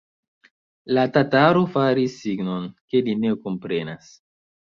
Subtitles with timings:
[0.97, 2.65] La tataro faris signon,
[2.95, 4.11] ke li ne komprenas.